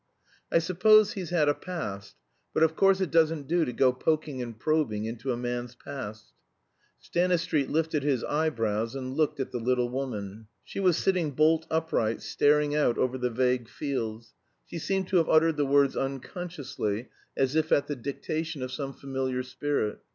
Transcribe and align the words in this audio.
"I 0.51 0.57
suppose 0.57 1.13
he's 1.13 1.29
had 1.29 1.47
a 1.47 1.53
past. 1.53 2.15
But 2.55 2.63
of 2.63 2.75
course 2.75 3.01
it 3.01 3.11
doesn't 3.11 3.47
do 3.47 3.65
to 3.65 3.71
go 3.71 3.93
poking 3.93 4.41
and 4.41 4.57
probing 4.57 5.05
into 5.05 5.31
a 5.31 5.37
man's 5.37 5.75
past" 5.75 6.33
Stanistreet 7.07 7.69
lifted 7.69 8.01
his 8.01 8.23
eyebrows 8.23 8.95
and 8.95 9.15
looked 9.15 9.39
at 9.39 9.51
the 9.51 9.59
little 9.59 9.89
woman. 9.89 10.47
She 10.63 10.79
was 10.79 10.97
sitting 10.97 11.29
bolt 11.29 11.67
upright, 11.69 12.23
staring 12.23 12.73
out 12.75 12.97
over 12.97 13.19
the 13.19 13.29
vague 13.29 13.69
fields; 13.69 14.33
she 14.65 14.79
seemed 14.79 15.07
to 15.09 15.17
have 15.17 15.29
uttered 15.29 15.57
the 15.57 15.67
words 15.67 15.95
unconsciously, 15.95 17.09
as 17.37 17.55
if 17.55 17.71
at 17.71 17.85
the 17.85 17.95
dictation 17.95 18.63
of 18.63 18.71
some 18.71 18.93
familiar 18.93 19.43
spirit. 19.43 19.99